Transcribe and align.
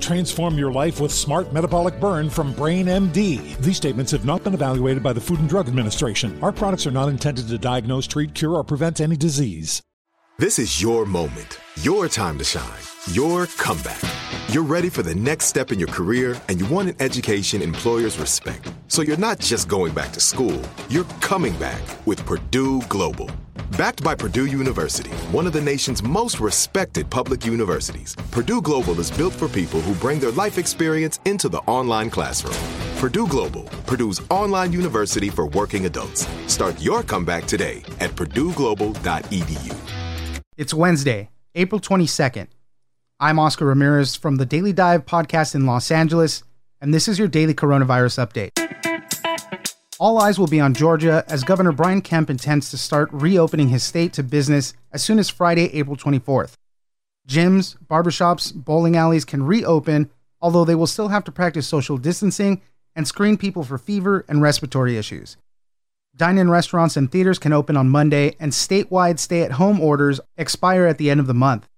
Transform 0.00 0.58
your 0.58 0.72
life 0.72 1.00
with 1.00 1.12
Smart 1.12 1.52
Metabolic 1.52 1.98
Burn 1.98 2.30
from 2.30 2.52
Brain 2.52 2.86
MD. 2.86 3.56
These 3.58 3.76
statements 3.76 4.12
have 4.12 4.24
not 4.24 4.44
been 4.44 4.54
evaluated 4.54 5.02
by 5.02 5.12
the 5.12 5.20
Food 5.20 5.40
and 5.40 5.48
Drug 5.48 5.68
Administration. 5.68 6.38
Our 6.42 6.52
products 6.52 6.86
are 6.86 6.92
not 6.92 7.08
intended 7.08 7.48
to 7.48 7.58
diagnose, 7.58 8.06
treat, 8.06 8.34
cure, 8.34 8.54
or 8.54 8.64
prevent 8.64 9.00
any 9.00 9.16
disease. 9.16 9.82
This 10.38 10.58
is 10.58 10.82
your 10.82 11.06
moment, 11.06 11.58
your 11.80 12.08
time 12.08 12.36
to 12.38 12.44
shine, 12.44 12.82
your 13.12 13.46
comeback. 13.46 14.02
You're 14.48 14.64
ready 14.64 14.90
for 14.90 15.02
the 15.02 15.14
next 15.14 15.46
step 15.46 15.72
in 15.72 15.78
your 15.78 15.88
career, 15.88 16.38
and 16.48 16.60
you 16.60 16.66
want 16.66 16.90
an 16.90 16.96
education 17.00 17.62
employers 17.62 18.18
respect. 18.18 18.70
So 18.88 19.00
you're 19.00 19.16
not 19.16 19.38
just 19.38 19.66
going 19.66 19.94
back 19.94 20.12
to 20.12 20.20
school, 20.20 20.60
you're 20.90 21.04
coming 21.22 21.54
back 21.58 21.80
with 22.06 22.24
Purdue 22.26 22.82
Global. 22.82 23.30
Backed 23.72 24.04
by 24.04 24.14
Purdue 24.14 24.46
University, 24.46 25.10
one 25.32 25.44
of 25.46 25.52
the 25.52 25.60
nation's 25.60 26.00
most 26.00 26.38
respected 26.38 27.10
public 27.10 27.44
universities, 27.44 28.14
Purdue 28.30 28.62
Global 28.62 28.98
is 29.00 29.10
built 29.10 29.34
for 29.34 29.48
people 29.48 29.80
who 29.80 29.92
bring 29.96 30.20
their 30.20 30.30
life 30.30 30.56
experience 30.56 31.18
into 31.24 31.48
the 31.48 31.58
online 31.66 32.08
classroom. 32.08 32.56
Purdue 32.96 33.26
Global, 33.26 33.64
Purdue's 33.84 34.22
online 34.30 34.72
university 34.72 35.30
for 35.30 35.48
working 35.48 35.84
adults. 35.84 36.28
Start 36.46 36.80
your 36.80 37.02
comeback 37.02 37.46
today 37.46 37.82
at 37.98 38.10
purdueglobal.edu. 38.12 39.76
It's 40.56 40.72
Wednesday, 40.72 41.30
April 41.56 41.80
22nd. 41.80 42.46
I'm 43.18 43.40
Oscar 43.40 43.66
Ramirez 43.66 44.14
from 44.14 44.36
the 44.36 44.46
Daily 44.46 44.72
Dive 44.72 45.04
podcast 45.04 45.56
in 45.56 45.66
Los 45.66 45.90
Angeles, 45.90 46.44
and 46.80 46.94
this 46.94 47.08
is 47.08 47.18
your 47.18 47.28
daily 47.28 47.54
coronavirus 47.54 48.24
update. 48.24 48.75
All 49.98 50.18
eyes 50.18 50.38
will 50.38 50.46
be 50.46 50.60
on 50.60 50.74
Georgia 50.74 51.24
as 51.26 51.42
Governor 51.42 51.72
Brian 51.72 52.02
Kemp 52.02 52.28
intends 52.28 52.70
to 52.70 52.76
start 52.76 53.08
reopening 53.12 53.70
his 53.70 53.82
state 53.82 54.12
to 54.12 54.22
business 54.22 54.74
as 54.92 55.02
soon 55.02 55.18
as 55.18 55.30
Friday, 55.30 55.74
April 55.74 55.96
24th. 55.96 56.52
Gyms, 57.26 57.78
barbershops, 57.88 58.54
bowling 58.54 58.94
alleys 58.94 59.24
can 59.24 59.42
reopen, 59.42 60.10
although 60.38 60.66
they 60.66 60.74
will 60.74 60.86
still 60.86 61.08
have 61.08 61.24
to 61.24 61.32
practice 61.32 61.66
social 61.66 61.96
distancing 61.96 62.60
and 62.94 63.08
screen 63.08 63.38
people 63.38 63.64
for 63.64 63.78
fever 63.78 64.26
and 64.28 64.42
respiratory 64.42 64.98
issues. 64.98 65.38
Dine 66.14 66.36
in 66.36 66.50
restaurants 66.50 66.98
and 66.98 67.10
theaters 67.10 67.38
can 67.38 67.54
open 67.54 67.74
on 67.74 67.88
Monday, 67.88 68.36
and 68.38 68.52
statewide 68.52 69.18
stay 69.18 69.40
at 69.40 69.52
home 69.52 69.80
orders 69.80 70.20
expire 70.36 70.84
at 70.84 70.98
the 70.98 71.08
end 71.10 71.20
of 71.20 71.26
the 71.26 71.34
month. 71.34 71.68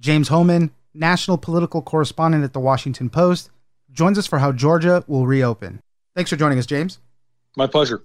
James 0.00 0.28
Hohmann, 0.28 0.70
national 0.94 1.36
political 1.36 1.82
correspondent 1.82 2.44
at 2.44 2.54
the 2.54 2.60
Washington 2.60 3.10
Post, 3.10 3.50
joins 3.90 4.18
us 4.18 4.26
for 4.26 4.38
how 4.38 4.52
Georgia 4.52 5.04
will 5.06 5.26
reopen. 5.26 5.80
Thanks 6.14 6.30
for 6.30 6.36
joining 6.36 6.58
us, 6.58 6.64
James. 6.64 6.98
My 7.56 7.66
pleasure. 7.66 8.04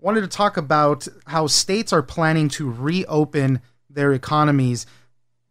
Wanted 0.00 0.22
to 0.22 0.28
talk 0.28 0.56
about 0.56 1.06
how 1.26 1.46
states 1.46 1.92
are 1.92 2.02
planning 2.02 2.48
to 2.50 2.70
reopen 2.70 3.60
their 3.88 4.12
economies. 4.12 4.86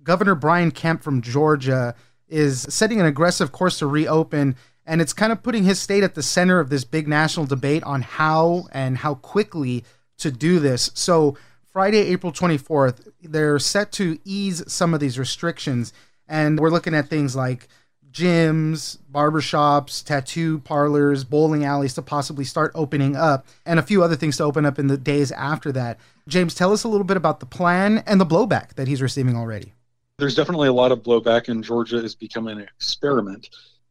Governor 0.04 0.36
Brian 0.36 0.72
Kemp 0.72 1.02
from 1.02 1.22
Georgia 1.22 1.96
is 2.28 2.62
setting 2.70 3.00
an 3.00 3.06
aggressive 3.06 3.54
course 3.54 3.80
to 3.80 3.88
reopen, 3.88 4.58
and 4.86 5.02
it's 5.02 5.14
kind 5.14 5.32
of 5.32 5.44
putting 5.44 5.64
his 5.64 5.80
state 5.80 6.04
at 6.04 6.14
the 6.14 6.24
center 6.24 6.60
of 6.60 6.70
this 6.70 6.84
big 6.84 7.08
national 7.08 7.46
debate 7.46 7.84
on 7.84 8.02
how 8.02 8.68
and 8.74 8.98
how 8.98 9.16
quickly 9.16 9.86
to 10.18 10.30
do 10.30 10.60
this. 10.60 10.92
So, 10.94 11.38
Friday, 11.70 12.00
April 12.00 12.34
24th, 12.34 13.08
they're 13.22 13.60
set 13.60 13.92
to 13.94 14.18
ease 14.26 14.64
some 14.68 14.94
of 14.94 15.00
these 15.00 15.18
restrictions, 15.18 15.94
and 16.28 16.60
we're 16.60 16.70
looking 16.70 16.96
at 16.96 17.08
things 17.08 17.36
like 17.36 17.68
gyms, 18.18 18.98
barbershops, 19.12 20.04
tattoo 20.04 20.60
parlors, 20.60 21.24
bowling 21.24 21.64
alleys 21.64 21.94
to 21.94 22.02
possibly 22.02 22.44
start 22.44 22.72
opening 22.74 23.16
up, 23.16 23.46
and 23.66 23.80
a 23.80 23.84
few 23.84 24.04
other 24.04 24.16
things 24.16 24.38
to 24.38 24.44
open 24.44 24.66
up 24.66 24.80
in 24.80 24.88
the 24.88 24.98
days 24.98 25.32
after 25.32 25.72
that. 25.72 26.00
James, 26.28 26.56
tell 26.56 26.74
us 26.74 26.84
a 26.84 26.88
little 26.88 27.06
bit 27.06 27.18
about 27.18 27.40
the 27.40 27.46
plan 27.46 28.00
and 28.08 28.20
the 28.20 28.26
blowback 28.26 28.74
that 28.74 28.88
he's 28.88 29.02
receiving 29.02 29.36
already. 29.36 29.74
There's 30.18 30.36
definitely 30.36 30.68
a 30.68 30.74
lot 30.74 30.92
of 30.92 31.04
blowback, 31.04 31.48
and 31.48 31.64
Georgia 31.64 32.04
is 32.04 32.16
becoming 32.16 32.58
an 32.58 32.64
experiment. 32.64 33.50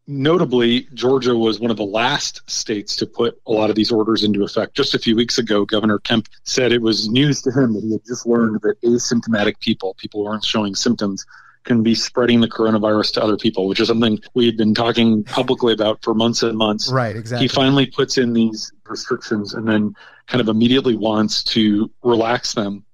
Notably, 0.09 0.89
Georgia 0.95 1.37
was 1.37 1.59
one 1.61 1.71
of 1.71 1.77
the 1.77 1.85
last 1.85 2.49
states 2.49 2.95
to 2.97 3.07
put 3.07 3.41
a 3.47 3.53
lot 3.53 3.71
of 3.71 3.77
these 3.77 3.91
orders 3.91 4.25
into 4.25 4.45
effect. 4.45 4.77
Just 4.77 4.95
a 4.95 4.99
few 4.99 5.17
weeks 5.17 5.39
ago, 5.39 5.65
Governor 5.65 5.99
Kemp 6.01 6.29
said 6.45 6.73
it 6.73 6.83
was 6.83 7.09
news 7.09 7.43
to 7.43 7.51
him 7.51 7.75
that 7.75 7.83
he 7.83 7.93
had 7.93 8.05
just 8.07 8.27
learned 8.27 8.61
that 8.63 8.81
asymptomatic 8.83 9.59
people, 9.61 9.95
people 9.99 10.23
who 10.23 10.31
aren't 10.31 10.45
showing 10.45 10.75
symptoms, 10.75 11.25
can 11.67 11.83
be 11.83 11.95
spreading 11.95 12.41
the 12.41 12.49
coronavirus 12.49 13.13
to 13.15 13.23
other 13.23 13.37
people, 13.37 13.69
which 13.69 13.81
is 13.81 13.89
something 13.89 14.19
we 14.35 14.47
had 14.47 14.57
been 14.57 14.73
talking 14.73 15.23
publicly 15.25 15.75
about 15.75 16.03
for 16.03 16.15
months 16.15 16.43
and 16.43 16.57
months. 16.57 16.91
Right, 16.91 17.15
exactly. 17.15 17.45
He 17.45 17.49
finally 17.49 17.87
puts 17.87 18.17
in 18.17 18.33
these 18.33 18.73
restrictions 18.89 19.53
and 19.53 19.69
then 19.69 19.95
kind 20.29 20.41
of 20.41 20.49
immediately 20.49 20.97
wants 20.97 21.45
to 21.45 21.91
relax 22.03 22.55
them. 22.55 22.85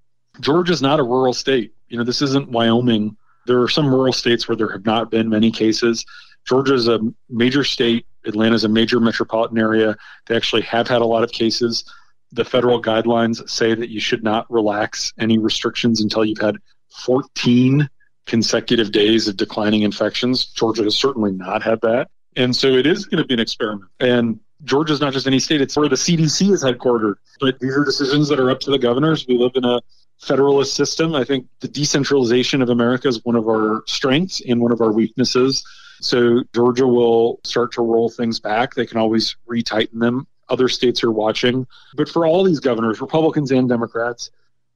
Georgia's 0.40 0.82
not 0.82 0.98
a 0.98 1.02
rural 1.04 1.34
state. 1.34 1.74
You 1.88 1.98
know, 1.98 2.04
this 2.04 2.22
isn't 2.22 2.50
Wyoming. 2.50 3.16
There 3.46 3.60
are 3.60 3.68
some 3.68 3.94
rural 3.94 4.12
states 4.12 4.48
where 4.48 4.56
there 4.56 4.72
have 4.72 4.86
not 4.86 5.10
been 5.10 5.28
many 5.28 5.50
cases. 5.50 6.04
Georgia 6.46 6.74
is 6.74 6.88
a 6.88 7.00
major 7.28 7.64
state. 7.64 8.06
Atlanta 8.24 8.54
is 8.54 8.64
a 8.64 8.68
major 8.68 8.98
metropolitan 9.00 9.58
area. 9.58 9.96
They 10.26 10.36
actually 10.36 10.62
have 10.62 10.88
had 10.88 11.02
a 11.02 11.06
lot 11.06 11.22
of 11.22 11.30
cases. 11.30 11.84
The 12.32 12.44
federal 12.44 12.80
guidelines 12.80 13.46
say 13.48 13.74
that 13.74 13.90
you 13.90 14.00
should 14.00 14.24
not 14.24 14.50
relax 14.50 15.12
any 15.18 15.38
restrictions 15.38 16.00
until 16.00 16.24
you've 16.24 16.40
had 16.40 16.56
14 17.04 17.88
consecutive 18.26 18.92
days 18.92 19.28
of 19.28 19.36
declining 19.36 19.82
infections. 19.82 20.46
Georgia 20.46 20.84
has 20.84 20.96
certainly 20.96 21.32
not 21.32 21.62
had 21.62 21.80
that. 21.82 22.08
And 22.36 22.54
so 22.54 22.68
it 22.68 22.86
is 22.86 23.04
going 23.06 23.22
to 23.22 23.26
be 23.26 23.34
an 23.34 23.40
experiment. 23.40 23.90
And 24.00 24.40
Georgia 24.64 24.92
is 24.92 25.00
not 25.00 25.12
just 25.12 25.26
any 25.26 25.38
state, 25.38 25.60
it's 25.60 25.76
where 25.76 25.88
the 25.88 25.96
CDC 25.96 26.50
is 26.52 26.64
headquartered. 26.64 27.14
But 27.40 27.58
these 27.58 27.76
are 27.76 27.84
decisions 27.84 28.28
that 28.28 28.38
are 28.38 28.50
up 28.50 28.60
to 28.60 28.70
the 28.70 28.78
governors. 28.78 29.26
We 29.26 29.36
live 29.36 29.52
in 29.54 29.64
a 29.64 29.80
federalist 30.20 30.74
system. 30.74 31.14
I 31.14 31.24
think 31.24 31.46
the 31.60 31.68
decentralization 31.68 32.62
of 32.62 32.68
America 32.68 33.08
is 33.08 33.24
one 33.24 33.34
of 33.34 33.48
our 33.48 33.82
strengths 33.86 34.40
and 34.40 34.60
one 34.60 34.72
of 34.72 34.80
our 34.80 34.92
weaknesses. 34.92 35.64
So 36.00 36.42
Georgia 36.54 36.86
will 36.86 37.40
start 37.44 37.72
to 37.72 37.82
roll 37.82 38.08
things 38.08 38.38
back. 38.38 38.74
They 38.74 38.86
can 38.86 38.98
always 38.98 39.36
retighten 39.48 40.00
them. 40.00 40.26
Other 40.48 40.68
states 40.68 41.02
are 41.02 41.10
watching. 41.10 41.66
But 41.94 42.08
for 42.08 42.26
all 42.26 42.44
these 42.44 42.60
governors, 42.60 43.00
Republicans 43.00 43.50
and 43.50 43.68
Democrats, 43.68 44.30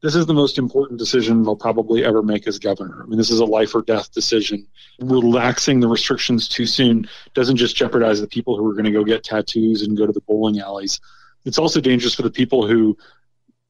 this 0.07 0.15
is 0.15 0.27
the 0.27 0.35
most 0.35 0.57
important 0.57 1.01
decision 1.01 1.43
they'll 1.43 1.57
probably 1.57 2.05
ever 2.05 2.23
make 2.23 2.47
as 2.47 2.61
governor. 2.61 3.03
I 3.03 3.07
mean, 3.07 3.19
this 3.19 3.29
is 3.29 3.41
a 3.41 3.45
life 3.45 3.75
or 3.75 3.83
death 3.83 4.13
decision. 4.13 4.65
Relaxing 5.01 5.81
the 5.81 5.89
restrictions 5.89 6.49
too 6.49 6.65
soon 6.65 7.09
doesn't 7.35 7.57
just 7.57 7.75
jeopardize 7.75 8.21
the 8.21 8.29
people 8.29 8.57
who 8.57 8.71
are 8.71 8.75
going 8.75 8.85
to 8.85 8.93
go 8.93 9.03
get 9.03 9.25
tattoos 9.25 9.83
and 9.83 9.99
go 9.99 10.07
to 10.07 10.13
the 10.13 10.21
bowling 10.21 10.61
alleys. 10.61 11.01
It's 11.45 11.59
also 11.59 11.81
dangerous 11.81 12.15
for 12.15 12.23
the 12.23 12.31
people 12.31 12.69
who 12.69 12.97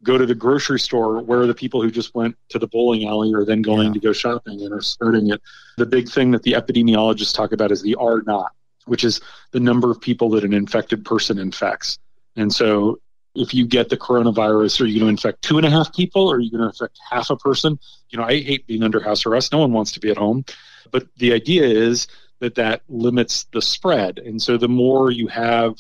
go 0.03 0.19
to 0.19 0.27
the 0.27 0.35
grocery 0.35 0.79
store, 0.79 1.23
where 1.23 1.41
are 1.41 1.47
the 1.47 1.55
people 1.55 1.81
who 1.81 1.91
just 1.91 2.15
went 2.15 2.37
to 2.51 2.59
the 2.59 2.67
bowling 2.67 3.09
alley 3.09 3.33
or 3.33 3.47
then 3.47 3.63
going 3.63 3.87
Yeah. 3.87 3.95
to 3.95 4.01
go 4.01 4.13
shopping 4.13 4.61
and 4.61 4.75
are 4.75 4.83
starting 4.83 5.31
it? 5.31 5.41
The 5.79 5.87
big 5.87 6.07
thing 6.07 6.33
that 6.33 6.43
the 6.43 6.53
epidemiologists 6.53 7.33
talk 7.35 7.53
about 7.53 7.73
is 7.73 7.81
the 7.81 7.95
R 7.95 8.21
naught, 8.27 8.53
which 8.85 9.05
is 9.05 9.23
the 9.53 9.61
number 9.61 9.91
of 9.91 10.03
people 10.03 10.29
that 10.31 10.45
an 10.45 10.53
infected 10.53 11.03
person 11.03 11.39
infects. 11.39 11.99
And 12.37 12.53
so 12.53 12.99
if 13.37 13.55
you 13.55 13.67
get 13.67 13.89
the 13.89 13.97
coronavirus, 13.97 14.81
are 14.81 14.87
you 14.87 15.01
going 15.01 15.07
to 15.07 15.11
infect 15.11 15.43
two 15.43 15.59
and 15.59 15.67
a 15.67 15.71
half 15.71 15.95
people 15.95 16.29
or 16.29 16.37
are 16.37 16.41
you 16.41 16.51
going 16.51 16.63
to 16.63 16.69
infect 16.69 16.99
half 17.11 17.31
a 17.31 17.37
person? 17.37 17.79
You 18.11 18.19
know, 18.19 18.25
I 18.25 18.41
hate 18.41 18.67
being 18.67 18.83
under 18.83 19.01
house 19.01 19.27
arrest. 19.27 19.53
No 19.53 19.59
one 19.59 19.73
wants 19.73 19.93
to 19.93 20.01
be 20.01 20.11
at 20.11 20.17
home. 20.17 20.45
But 20.91 21.07
the 21.17 21.33
idea 21.33 21.65
is 21.65 22.07
that 22.41 22.55
that 22.57 22.83
limits 22.89 23.45
the 23.53 23.63
spread. 23.63 24.19
And 24.19 24.41
so 24.41 24.57
the 24.57 24.69
more 24.69 25.11
you 25.11 25.27
have 25.29 25.77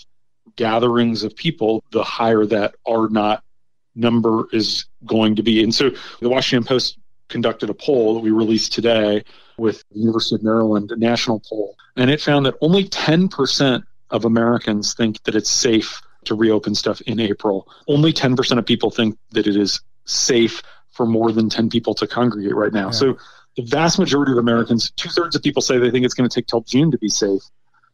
gatherings 0.57 1.23
of 1.23 1.37
people, 1.37 1.85
the 1.91 2.03
higher 2.03 2.47
that 2.47 2.75
R 2.87 3.09
naught 3.09 3.43
number 3.95 4.45
is 4.53 4.87
going 5.05 5.37
to 5.37 5.43
be. 5.43 5.63
And 5.63 5.75
so 5.75 5.91
the 6.21 6.29
Washington 6.29 6.67
Post 6.67 6.99
conducted 7.29 7.71
a 7.71 7.75
poll 7.75 8.15
that 8.15 8.21
we 8.21 8.31
released 8.31 8.73
today 8.73 9.25
with 9.59 9.83
the 9.91 9.99
University 9.99 10.37
of 10.37 10.43
Maryland, 10.43 10.93
a 10.93 10.97
national 10.97 11.41
poll, 11.49 11.77
and 11.97 12.11
it 12.11 12.21
found 12.21 12.47
that 12.47 12.55
only 12.61 12.85
10% 12.85 13.83
of 14.11 14.25
Americans 14.25 14.95
think 14.95 15.23
that 15.25 15.35
it's 15.35 15.51
safe 15.51 16.01
to 16.27 16.35
reopen 16.35 16.75
stuff 16.75 17.01
in 17.03 17.21
April. 17.21 17.69
Only 17.89 18.13
10% 18.13 18.59
of 18.59 18.67
people 18.67 18.91
think 18.91 19.19
that 19.31 19.47
it 19.47 19.57
is 19.57 19.81
safe 20.05 20.63
for 20.91 21.07
more 21.07 21.33
than 21.33 21.49
10 21.49 21.69
people 21.69 21.95
to 21.95 22.07
congregate 22.07 22.55
right 22.55 22.73
now. 22.73 22.87
Yeah. 22.87 22.93
So 22.93 23.19
the 23.57 23.63
vast 23.63 23.99
majority 23.99 24.33
of 24.33 24.39
Americans, 24.39 24.91
two 24.91 25.09
thirds 25.09 25.37
of 25.37 25.43
people 25.43 25.63
say 25.63 25.79
they 25.79 25.91
think 25.91 26.05
it's 26.05 26.15
going 26.15 26.29
to 26.29 26.35
take 26.35 26.47
till 26.47 26.63
June 26.63 26.91
to 26.91 26.99
be 26.99 27.09
safe. 27.09 27.43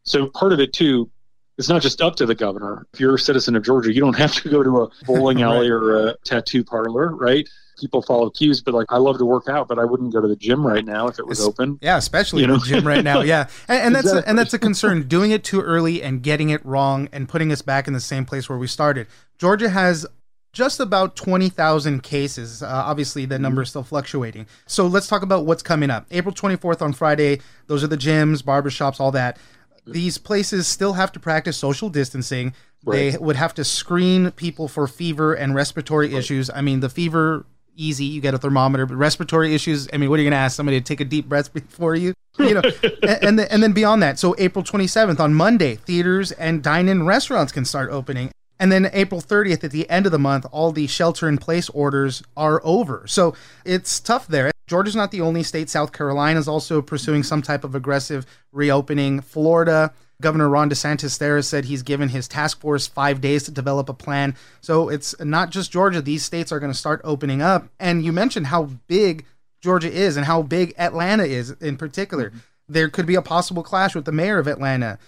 So 0.04 0.26
part 0.26 0.52
of 0.52 0.60
it 0.60 0.72
too, 0.72 1.10
it's 1.58 1.68
not 1.68 1.82
just 1.82 2.00
up 2.00 2.16
to 2.16 2.26
the 2.26 2.34
governor. 2.34 2.86
If 2.94 3.00
you're 3.00 3.14
a 3.14 3.18
citizen 3.18 3.56
of 3.56 3.62
Georgia, 3.62 3.92
you 3.92 4.00
don't 4.00 4.16
have 4.16 4.34
to 4.36 4.48
go 4.48 4.62
to 4.62 4.82
a 4.82 4.88
bowling 5.06 5.42
alley 5.48 5.68
or 5.68 6.08
a 6.08 6.16
tattoo 6.24 6.64
parlor, 6.64 7.14
right? 7.14 7.48
People 7.80 8.02
follow 8.02 8.30
cues, 8.30 8.60
but 8.60 8.74
like 8.74 8.86
I 8.90 8.98
love 8.98 9.18
to 9.18 9.24
work 9.24 9.48
out, 9.48 9.66
but 9.66 9.78
I 9.78 9.84
wouldn't 9.84 10.12
go 10.12 10.20
to 10.20 10.28
the 10.28 10.36
gym 10.36 10.64
right 10.66 10.84
now 10.84 11.08
if 11.08 11.18
it 11.18 11.26
was 11.26 11.38
It's- 11.40 11.48
open. 11.48 11.78
Yeah, 11.82 11.96
especially 11.96 12.42
You 12.42 12.52
in 12.54 12.60
the 12.60 12.66
gym 12.66 12.86
right 12.86 13.02
now. 13.02 13.20
Yeah, 13.22 13.48
and, 13.68 13.80
and 13.86 13.94
that's 13.94 14.12
a, 14.12 14.28
and 14.28 14.38
that's 14.38 14.54
a 14.54 14.58
concern. 14.58 15.08
Doing 15.08 15.30
it 15.30 15.42
too 15.42 15.60
early 15.60 16.02
and 16.02 16.22
getting 16.22 16.50
it 16.50 16.64
wrong 16.64 17.08
and 17.12 17.28
putting 17.28 17.50
us 17.50 17.62
back 17.62 17.86
in 17.86 17.92
the 17.92 18.00
same 18.00 18.24
place 18.24 18.48
where 18.48 18.58
we 18.58 18.66
started. 18.66 19.06
Georgia 19.38 19.68
has 19.70 20.06
just 20.52 20.80
about 20.80 21.16
twenty 21.16 21.48
thousand 21.48 22.02
cases. 22.02 22.62
Uh, 22.62 22.66
obviously, 22.68 23.24
the 23.24 23.38
number 23.38 23.62
is 23.62 23.70
still 23.70 23.82
fluctuating. 23.82 24.46
So 24.66 24.86
let's 24.86 25.08
talk 25.08 25.22
about 25.22 25.46
what's 25.46 25.62
coming 25.62 25.90
up. 25.90 26.06
April 26.10 26.34
twenty 26.34 26.56
fourth 26.56 26.82
on 26.82 26.92
Friday. 26.92 27.40
Those 27.68 27.82
are 27.82 27.86
the 27.88 27.96
gyms, 27.96 28.42
barbershops, 28.42 29.00
all 29.00 29.10
that. 29.12 29.38
These 29.86 30.18
places 30.18 30.66
still 30.66 30.94
have 30.94 31.12
to 31.12 31.20
practice 31.20 31.56
social 31.56 31.88
distancing. 31.88 32.54
They 32.84 33.16
would 33.16 33.36
have 33.36 33.54
to 33.54 33.64
screen 33.64 34.32
people 34.32 34.68
for 34.68 34.86
fever 34.86 35.34
and 35.34 35.54
respiratory 35.54 36.14
issues. 36.14 36.50
I 36.50 36.60
mean, 36.62 36.80
the 36.80 36.88
fever 36.88 37.46
easy, 37.76 38.04
you 38.04 38.20
get 38.20 38.34
a 38.34 38.38
thermometer, 38.38 38.86
but 38.86 38.96
respiratory 38.96 39.54
issues. 39.54 39.88
I 39.92 39.96
mean, 39.96 40.10
what 40.10 40.18
are 40.18 40.22
you 40.22 40.30
going 40.30 40.38
to 40.38 40.44
ask 40.44 40.56
somebody 40.56 40.80
to 40.80 40.84
take 40.84 41.00
a 41.00 41.04
deep 41.04 41.28
breath 41.28 41.52
before 41.54 41.94
you? 41.94 42.14
You 42.38 42.54
know, 42.54 42.62
and 43.02 43.24
and, 43.24 43.38
then, 43.38 43.48
and 43.50 43.62
then 43.62 43.72
beyond 43.72 44.02
that. 44.02 44.18
So 44.18 44.34
April 44.38 44.64
27th 44.64 45.20
on 45.20 45.34
Monday, 45.34 45.76
theaters 45.76 46.32
and 46.32 46.62
dine-in 46.62 47.06
restaurants 47.06 47.52
can 47.52 47.64
start 47.64 47.90
opening. 47.90 48.30
And 48.62 48.70
then 48.70 48.88
April 48.92 49.20
30th 49.20 49.64
at 49.64 49.72
the 49.72 49.90
end 49.90 50.06
of 50.06 50.12
the 50.12 50.20
month, 50.20 50.46
all 50.52 50.70
the 50.70 50.86
shelter 50.86 51.28
in 51.28 51.36
place 51.36 51.68
orders 51.70 52.22
are 52.36 52.60
over. 52.62 53.04
So 53.08 53.34
it's 53.64 53.98
tough 53.98 54.28
there. 54.28 54.52
Georgia's 54.68 54.94
not 54.94 55.10
the 55.10 55.20
only 55.20 55.42
state. 55.42 55.68
South 55.68 55.92
Carolina 55.92 56.38
is 56.38 56.46
also 56.46 56.80
pursuing 56.80 57.24
some 57.24 57.42
type 57.42 57.64
of 57.64 57.74
aggressive 57.74 58.24
reopening. 58.52 59.20
Florida, 59.20 59.92
Governor 60.20 60.48
Ron 60.48 60.70
DeSantis 60.70 61.18
there 61.18 61.34
has 61.34 61.48
said 61.48 61.64
he's 61.64 61.82
given 61.82 62.10
his 62.10 62.28
task 62.28 62.60
force 62.60 62.86
five 62.86 63.20
days 63.20 63.42
to 63.42 63.50
develop 63.50 63.88
a 63.88 63.94
plan. 63.94 64.36
So 64.60 64.88
it's 64.88 65.18
not 65.18 65.50
just 65.50 65.72
Georgia. 65.72 66.00
These 66.00 66.24
states 66.24 66.52
are 66.52 66.60
going 66.60 66.70
to 66.70 66.78
start 66.78 67.00
opening 67.02 67.42
up. 67.42 67.66
And 67.80 68.04
you 68.04 68.12
mentioned 68.12 68.46
how 68.46 68.70
big 68.86 69.24
Georgia 69.60 69.90
is 69.90 70.16
and 70.16 70.26
how 70.26 70.40
big 70.42 70.72
Atlanta 70.78 71.24
is 71.24 71.50
in 71.50 71.76
particular. 71.76 72.30
Mm-hmm. 72.30 72.38
There 72.68 72.88
could 72.88 73.06
be 73.06 73.16
a 73.16 73.22
possible 73.22 73.64
clash 73.64 73.96
with 73.96 74.04
the 74.04 74.12
mayor 74.12 74.38
of 74.38 74.46
Atlanta. 74.46 75.00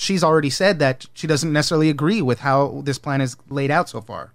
She's 0.00 0.22
already 0.22 0.48
said 0.50 0.78
that 0.78 1.06
she 1.12 1.26
doesn't 1.26 1.52
necessarily 1.52 1.90
agree 1.90 2.22
with 2.22 2.38
how 2.38 2.82
this 2.84 2.98
plan 2.98 3.20
is 3.20 3.36
laid 3.50 3.72
out 3.72 3.88
so 3.88 4.00
far. 4.00 4.32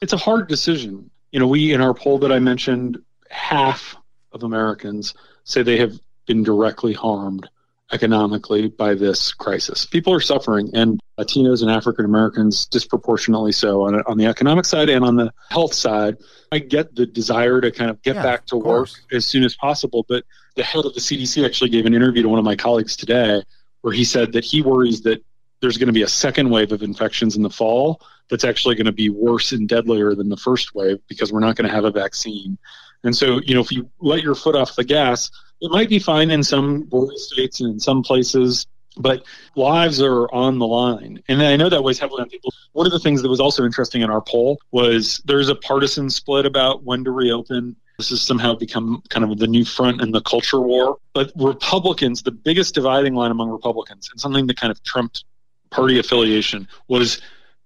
it's 0.00 0.12
a 0.12 0.16
hard 0.16 0.46
decision. 0.48 1.10
You 1.32 1.40
know, 1.40 1.48
we 1.48 1.72
in 1.72 1.80
our 1.80 1.92
poll 1.92 2.18
that 2.20 2.30
I 2.30 2.38
mentioned, 2.38 2.98
half 3.28 3.96
of 4.30 4.44
Americans 4.44 5.12
say 5.44 5.62
they 5.62 5.78
have 5.78 5.92
been 6.26 6.44
directly 6.44 6.92
harmed 6.92 7.48
economically 7.92 8.68
by 8.68 8.94
this 8.94 9.32
crisis. 9.34 9.86
People 9.86 10.14
are 10.14 10.20
suffering, 10.20 10.70
and 10.72 11.00
Latinos 11.18 11.62
and 11.62 11.70
African 11.70 12.04
Americans 12.04 12.64
disproportionately 12.66 13.50
so 13.52 13.82
on, 13.82 14.00
on 14.06 14.16
the 14.18 14.26
economic 14.26 14.64
side 14.64 14.88
and 14.88 15.04
on 15.04 15.16
the 15.16 15.32
health 15.50 15.74
side. 15.74 16.16
I 16.52 16.60
get 16.60 16.94
the 16.94 17.06
desire 17.06 17.60
to 17.60 17.70
kind 17.72 17.90
of 17.90 18.00
get 18.02 18.14
Yeah, 18.16 18.22
back 18.22 18.46
to 18.46 18.56
work 18.56 18.64
course. 18.64 19.00
as 19.12 19.26
soon 19.26 19.42
as 19.42 19.54
possible, 19.56 20.06
but 20.08 20.24
the 20.54 20.62
head 20.62 20.84
of 20.84 20.94
the 20.94 21.00
CDC 21.00 21.44
actually 21.44 21.70
gave 21.70 21.86
an 21.86 21.92
interview 21.94 22.22
to 22.22 22.28
one 22.28 22.38
of 22.38 22.44
my 22.44 22.56
colleagues 22.56 22.96
today 22.96 23.42
where 23.82 23.92
he 23.92 24.04
said 24.04 24.32
that 24.32 24.44
he 24.44 24.62
worries 24.62 25.02
that 25.02 25.22
there's 25.60 25.78
going 25.78 25.86
to 25.86 25.92
be 25.92 26.02
a 26.02 26.08
second 26.08 26.50
wave 26.50 26.72
of 26.72 26.82
infections 26.82 27.36
in 27.36 27.42
the 27.42 27.50
fall 27.50 28.00
that's 28.30 28.44
actually 28.44 28.74
going 28.74 28.86
to 28.86 28.92
be 28.92 29.10
worse 29.10 29.52
and 29.52 29.68
deadlier 29.68 30.14
than 30.14 30.28
the 30.28 30.36
first 30.36 30.74
wave 30.74 30.98
because 31.08 31.32
we're 31.32 31.40
not 31.40 31.54
going 31.56 31.68
to 31.68 31.74
have 31.74 31.84
a 31.84 31.90
vaccine. 31.90 32.58
And 33.04 33.16
so, 33.16 33.40
you 33.44 33.54
know, 33.54 33.60
if 33.60 33.70
you 33.70 33.88
let 34.00 34.22
your 34.22 34.34
foot 34.34 34.54
off 34.54 34.74
the 34.76 34.84
gas, 34.84 35.30
it 35.60 35.70
might 35.70 35.88
be 35.88 35.98
fine 35.98 36.30
in 36.30 36.42
some 36.42 36.82
border 36.82 37.16
states 37.16 37.60
and 37.60 37.74
in 37.74 37.80
some 37.80 38.02
places, 38.02 38.66
but 38.96 39.24
lives 39.54 40.00
are 40.00 40.32
on 40.32 40.58
the 40.58 40.66
line. 40.66 41.22
And 41.28 41.42
I 41.42 41.56
know 41.56 41.68
that 41.68 41.82
weighs 41.82 41.98
heavily 41.98 42.22
on 42.22 42.28
people. 42.28 42.52
One 42.72 42.86
of 42.86 42.92
the 42.92 42.98
things 42.98 43.22
that 43.22 43.28
was 43.28 43.40
also 43.40 43.64
interesting 43.64 44.02
in 44.02 44.10
our 44.10 44.20
poll 44.20 44.58
was 44.72 45.22
there's 45.24 45.48
a 45.48 45.54
partisan 45.54 46.10
split 46.10 46.46
about 46.46 46.84
when 46.84 47.04
to 47.04 47.10
reopen. 47.10 47.76
This 48.02 48.10
has 48.10 48.22
somehow 48.22 48.56
become 48.56 49.00
kind 49.10 49.22
of 49.22 49.38
the 49.38 49.46
new 49.46 49.64
front 49.64 50.02
in 50.02 50.10
the 50.10 50.20
culture 50.22 50.60
war. 50.60 50.96
But 51.14 51.30
Republicans, 51.36 52.24
the 52.24 52.32
biggest 52.32 52.74
dividing 52.74 53.14
line 53.14 53.30
among 53.30 53.48
Republicans, 53.48 54.08
and 54.10 54.20
something 54.20 54.48
that 54.48 54.56
kind 54.56 54.72
of 54.72 54.82
trumped 54.82 55.24
party 55.70 56.00
affiliation 56.00 56.66
was 56.88 57.22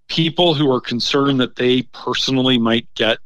people 0.08 0.52
who 0.52 0.70
are 0.70 0.80
concerned 0.80 1.40
that 1.40 1.56
they 1.56 1.82
personally 1.94 2.58
might 2.58 2.86
get 2.96 3.16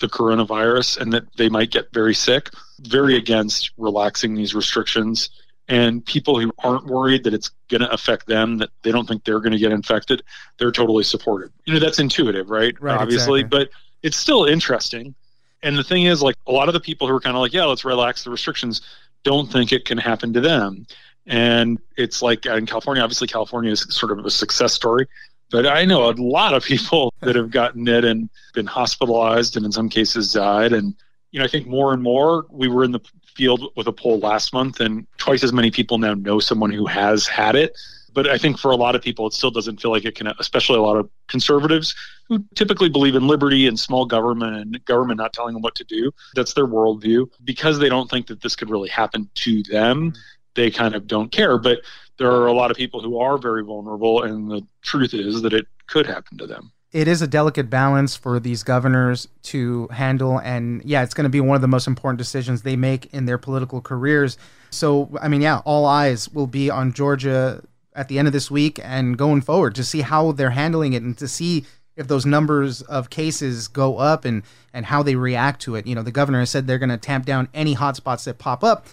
the 0.00 0.06
coronavirus 0.06 1.00
and 1.00 1.14
that 1.14 1.24
they 1.38 1.48
might 1.48 1.70
get 1.70 1.86
very 1.94 2.14
sick, 2.14 2.50
very 2.80 3.16
against 3.16 3.70
relaxing 3.78 4.34
these 4.34 4.54
restrictions. 4.54 5.30
And 5.66 6.04
people 6.04 6.38
who 6.38 6.52
aren't 6.62 6.84
worried 6.84 7.24
that 7.24 7.32
it's 7.32 7.52
going 7.70 7.80
to 7.80 7.90
affect 7.90 8.26
them, 8.26 8.58
that 8.58 8.68
they 8.82 8.92
don't 8.92 9.08
think 9.08 9.24
they're 9.24 9.40
going 9.40 9.52
to 9.52 9.58
get 9.58 9.72
infected, 9.72 10.22
they're 10.58 10.72
totally 10.72 11.04
supportive. 11.04 11.52
You 11.64 11.72
know, 11.72 11.80
that's 11.80 11.98
intuitive, 11.98 12.50
right? 12.50 12.78
Right, 12.82 13.00
Obviously, 13.00 13.40
exactly. 13.40 13.64
but 13.64 13.70
it's 14.02 14.18
still 14.18 14.44
interesting. 14.44 15.14
And 15.62 15.76
the 15.76 15.84
thing 15.84 16.04
is, 16.04 16.22
like, 16.22 16.36
a 16.46 16.52
lot 16.52 16.68
of 16.68 16.74
the 16.74 16.80
people 16.80 17.06
who 17.06 17.14
are 17.14 17.20
kind 17.20 17.36
of 17.36 17.40
like, 17.40 17.52
yeah, 17.52 17.64
let's 17.64 17.84
relax 17.84 18.24
the 18.24 18.30
restrictions, 18.30 18.80
don't 19.24 19.50
think 19.50 19.72
it 19.72 19.84
can 19.84 19.98
happen 19.98 20.32
to 20.32 20.40
them. 20.40 20.86
And 21.26 21.78
it's 21.96 22.22
like 22.22 22.46
in 22.46 22.66
California, 22.66 23.02
obviously, 23.02 23.28
California 23.28 23.70
is 23.70 23.86
sort 23.90 24.12
of 24.12 24.24
a 24.24 24.30
success 24.30 24.72
story. 24.72 25.06
But 25.50 25.66
I 25.66 25.84
know 25.84 26.08
a 26.08 26.12
lot 26.12 26.54
of 26.54 26.64
people 26.64 27.12
that 27.20 27.36
have 27.36 27.50
gotten 27.50 27.86
it 27.88 28.04
and 28.04 28.30
been 28.54 28.66
hospitalized 28.66 29.56
and 29.56 29.66
in 29.66 29.72
some 29.72 29.88
cases 29.88 30.32
died. 30.32 30.72
And, 30.72 30.94
you 31.30 31.38
know, 31.38 31.44
I 31.44 31.48
think 31.48 31.66
more 31.66 31.92
and 31.92 32.02
more 32.02 32.46
we 32.50 32.68
were 32.68 32.84
in 32.84 32.92
the 32.92 33.00
field 33.34 33.72
with 33.76 33.86
a 33.86 33.92
poll 33.92 34.18
last 34.18 34.52
month, 34.52 34.80
and 34.80 35.06
twice 35.18 35.44
as 35.44 35.52
many 35.52 35.70
people 35.70 35.98
now 35.98 36.14
know 36.14 36.40
someone 36.40 36.70
who 36.70 36.86
has 36.86 37.26
had 37.26 37.54
it. 37.54 37.76
But 38.12 38.28
I 38.28 38.38
think 38.38 38.58
for 38.58 38.70
a 38.70 38.76
lot 38.76 38.94
of 38.94 39.02
people, 39.02 39.26
it 39.26 39.32
still 39.32 39.50
doesn't 39.50 39.80
feel 39.80 39.90
like 39.90 40.04
it 40.04 40.14
can, 40.14 40.28
especially 40.38 40.78
a 40.78 40.82
lot 40.82 40.96
of 40.96 41.08
conservatives 41.28 41.94
who 42.28 42.44
typically 42.54 42.88
believe 42.88 43.14
in 43.14 43.26
liberty 43.26 43.66
and 43.66 43.78
small 43.78 44.04
government 44.04 44.56
and 44.56 44.84
government 44.84 45.18
not 45.18 45.32
telling 45.32 45.54
them 45.54 45.62
what 45.62 45.74
to 45.76 45.84
do. 45.84 46.12
That's 46.34 46.54
their 46.54 46.66
worldview. 46.66 47.28
Because 47.44 47.78
they 47.78 47.88
don't 47.88 48.10
think 48.10 48.26
that 48.28 48.42
this 48.42 48.56
could 48.56 48.70
really 48.70 48.88
happen 48.88 49.28
to 49.34 49.62
them, 49.64 50.12
mm-hmm. 50.12 50.20
they 50.54 50.70
kind 50.70 50.94
of 50.94 51.06
don't 51.06 51.32
care. 51.32 51.58
But 51.58 51.80
there 52.18 52.30
are 52.30 52.46
a 52.46 52.52
lot 52.52 52.70
of 52.70 52.76
people 52.76 53.00
who 53.00 53.18
are 53.18 53.38
very 53.38 53.64
vulnerable, 53.64 54.22
and 54.22 54.50
the 54.50 54.66
truth 54.82 55.14
is 55.14 55.42
that 55.42 55.52
it 55.52 55.66
could 55.86 56.06
happen 56.06 56.38
to 56.38 56.46
them. 56.46 56.72
it 56.92 57.06
is 57.08 57.22
a 57.22 57.26
delicate 57.26 57.70
balance 57.70 58.16
for 58.16 58.40
these 58.40 58.62
governors 58.62 59.28
to 59.42 59.86
handle 59.88 60.38
and 60.38 60.82
yeah 60.84 61.02
it's 61.02 61.14
going 61.14 61.24
to 61.24 61.30
be 61.30 61.40
one 61.40 61.54
of 61.54 61.60
the 61.60 61.68
most 61.68 61.86
important 61.86 62.18
decisions 62.18 62.62
they 62.62 62.76
make 62.76 63.12
in 63.14 63.26
their 63.26 63.38
political 63.38 63.80
careers 63.80 64.36
so 64.70 65.10
i 65.20 65.28
mean 65.28 65.40
yeah 65.40 65.58
all 65.64 65.86
eyes 65.86 66.28
will 66.30 66.46
be 66.46 66.68
on 66.70 66.92
georgia 66.92 67.62
at 67.94 68.08
the 68.08 68.18
end 68.18 68.28
of 68.28 68.32
this 68.32 68.50
week 68.50 68.80
and 68.82 69.18
going 69.18 69.40
forward 69.40 69.74
to 69.74 69.84
see 69.84 70.00
how 70.02 70.32
they're 70.32 70.50
handling 70.50 70.92
it 70.92 71.02
and 71.02 71.16
to 71.18 71.28
see 71.28 71.64
if 71.96 72.08
those 72.08 72.24
numbers 72.24 72.82
of 72.82 73.10
cases 73.10 73.68
go 73.68 73.98
up 73.98 74.24
and 74.24 74.42
and 74.72 74.86
how 74.86 75.02
they 75.02 75.16
react 75.16 75.60
to 75.60 75.74
it 75.74 75.86
you 75.86 75.94
know 75.94 76.02
the 76.02 76.12
governor 76.12 76.38
has 76.38 76.50
said 76.50 76.66
they're 76.66 76.78
going 76.78 76.88
to 76.88 76.96
tamp 76.96 77.26
down 77.26 77.48
any 77.52 77.74
hotspots 77.74 78.24
that 78.24 78.38
pop 78.38 78.62
up 78.62 78.86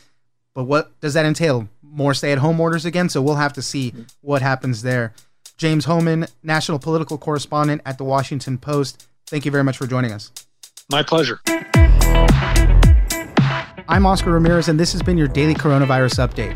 but 0.53 0.63
what 0.63 0.99
does 0.99 1.13
that 1.13 1.25
entail 1.25 1.69
more 1.83 2.13
stay-at-home 2.13 2.59
orders 2.59 2.85
again 2.85 3.07
so 3.07 3.21
we'll 3.21 3.35
have 3.35 3.53
to 3.53 3.61
see 3.61 3.93
what 4.21 4.41
happens 4.41 4.81
there 4.81 5.13
James 5.57 5.85
Hohmann, 5.85 6.27
national 6.43 6.77
political 6.77 7.17
correspondent 7.17 7.81
at 7.85 7.97
the 7.97 8.03
Washington 8.03 8.59
Post. 8.59 9.07
Thank 9.25 9.43
you 9.43 9.51
very 9.51 9.63
much 9.63 9.77
for 9.77 9.87
joining 9.87 10.11
us. 10.11 10.31
My 10.89 11.01
pleasure. 11.03 11.39
I'm 13.89 14.05
Oscar 14.05 14.31
Ramirez, 14.31 14.67
and 14.67 14.79
this 14.79 14.91
has 14.93 15.01
been 15.01 15.17
your 15.17 15.27
daily 15.27 15.55
coronavirus 15.55 16.27
update. 16.27 16.55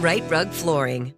Rite 0.00 0.30
Rug 0.30 0.52
Flooring. 0.52 1.17